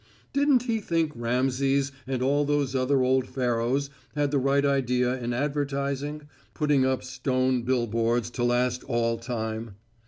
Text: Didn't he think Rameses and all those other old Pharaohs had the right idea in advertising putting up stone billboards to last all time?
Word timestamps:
Didn't 0.33 0.63
he 0.63 0.79
think 0.79 1.11
Rameses 1.13 1.91
and 2.07 2.23
all 2.23 2.43
those 2.43 2.73
other 2.73 3.03
old 3.03 3.27
Pharaohs 3.27 3.91
had 4.15 4.31
the 4.31 4.39
right 4.39 4.65
idea 4.65 5.13
in 5.21 5.31
advertising 5.31 6.23
putting 6.55 6.83
up 6.83 7.03
stone 7.03 7.61
billboards 7.61 8.31
to 8.31 8.43
last 8.43 8.83
all 8.85 9.17
time? 9.19 9.75